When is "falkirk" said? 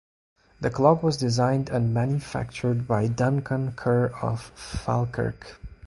4.55-5.59